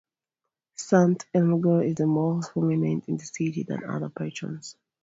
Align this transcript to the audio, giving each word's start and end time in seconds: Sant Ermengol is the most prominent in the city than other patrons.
Sant 0.77 1.27
Ermengol 1.35 1.81
is 1.85 1.93
the 1.93 2.07
most 2.07 2.53
prominent 2.53 3.07
in 3.07 3.17
the 3.17 3.23
city 3.23 3.61
than 3.61 3.83
other 3.83 4.09
patrons. 4.09 4.75